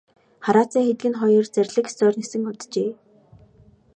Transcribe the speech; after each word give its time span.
Хараацай 0.45 0.83
хэдгэнэ 0.87 1.17
хоёр 1.21 1.45
зарлиг 1.53 1.87
ёсоор 1.91 2.13
нисэн 2.17 2.43
оджээ. 2.51 2.91